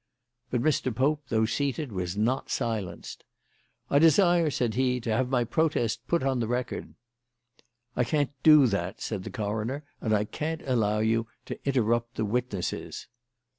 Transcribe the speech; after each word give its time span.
But 0.49 0.63
Mr. 0.63 0.95
Pope, 0.95 1.25
though 1.29 1.45
seated, 1.45 1.91
was 1.91 2.17
not 2.17 2.49
silenced. 2.49 3.23
"I 3.87 3.99
desire," 3.99 4.49
said 4.49 4.73
he, 4.73 4.99
"to 4.99 5.11
have 5.11 5.29
my 5.29 5.43
protest 5.43 6.07
put 6.07 6.23
on 6.23 6.39
record." 6.39 6.95
"I 7.95 8.03
can't 8.03 8.31
do 8.41 8.65
that," 8.65 8.99
said 8.99 9.23
the 9.23 9.29
coroner, 9.29 9.83
"and 10.01 10.11
I 10.11 10.25
can't 10.25 10.63
allow 10.65 11.01
you 11.01 11.27
to 11.45 11.59
interrupt 11.67 12.15
the 12.15 12.25
witnesses." 12.25 13.05